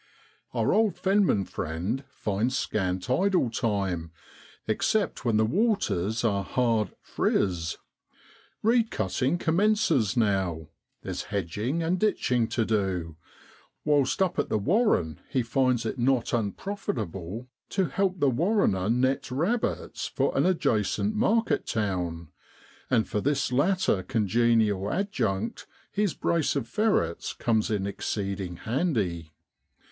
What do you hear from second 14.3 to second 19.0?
at the warren he finds it not unprofitable to help the warrener